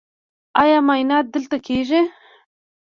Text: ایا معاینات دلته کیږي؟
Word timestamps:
ایا 0.61 0.79
معاینات 0.87 1.25
دلته 1.33 1.57
کیږي؟ 1.67 2.01